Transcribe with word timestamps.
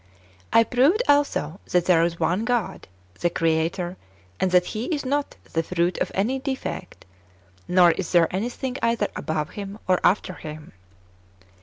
I 0.51 0.63
proved 0.63 1.03
also 1.07 1.59
that 1.69 1.85
there 1.85 2.03
is 2.03 2.19
one 2.19 2.43
God, 2.43 2.87
the 3.19 3.29
Creator, 3.29 3.97
and 4.39 4.49
that 4.49 4.65
He 4.73 4.85
is 4.85 5.05
not 5.05 5.35
the 5.53 5.61
fruit 5.61 5.99
of 5.99 6.11
any 6.15 6.39
defect, 6.39 7.05
nor 7.67 7.91
is 7.91 8.11
there 8.11 8.35
anything 8.35 8.77
either 8.81 9.09
above 9.15 9.51
Him, 9.51 9.77
or 9.87 9.99
after 10.03 10.33
Him. 10.33 10.71